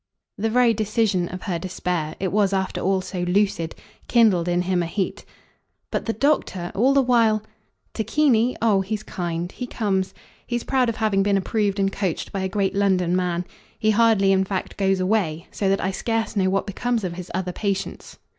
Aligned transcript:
The 0.35 0.49
very 0.49 0.73
decision 0.73 1.29
of 1.29 1.43
her 1.43 1.59
despair 1.59 2.15
it 2.19 2.31
was 2.31 2.53
after 2.53 2.81
all 2.81 3.01
so 3.01 3.19
lucid 3.21 3.75
kindled 4.07 4.47
in 4.47 4.63
him 4.63 4.81
a 4.81 4.87
heat. 4.87 5.25
"But 5.91 6.07
the 6.07 6.13
doctor, 6.13 6.71
all 6.73 6.95
the 6.95 7.03
while?" 7.03 7.43
"Tacchini? 7.93 8.55
Oh 8.63 8.81
he's 8.81 9.03
kind. 9.03 9.51
He 9.51 9.67
comes. 9.67 10.15
He's 10.47 10.63
proud 10.63 10.89
of 10.89 10.95
having 10.95 11.21
been 11.21 11.37
approved 11.37 11.77
and 11.79 11.91
coached 11.93 12.31
by 12.31 12.39
a 12.41 12.49
great 12.49 12.73
London 12.73 13.15
man. 13.15 13.45
He 13.77 13.91
hardly 13.91 14.31
in 14.31 14.43
fact 14.43 14.75
goes 14.75 14.99
away; 14.99 15.47
so 15.51 15.69
that 15.69 15.79
I 15.83 15.91
scarce 15.91 16.35
know 16.35 16.49
what 16.49 16.65
becomes 16.65 17.03
of 17.03 17.13
his 17.13 17.29
other 17.35 17.51
patients. 17.53 18.17